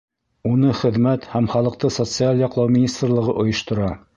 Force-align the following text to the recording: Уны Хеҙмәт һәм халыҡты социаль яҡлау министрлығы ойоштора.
Уны 0.51 0.71
Хеҙмәт 0.79 1.27
һәм 1.35 1.49
халыҡты 1.55 1.91
социаль 1.99 2.43
яҡлау 2.45 2.73
министрлығы 2.79 3.37
ойоштора. 3.45 3.93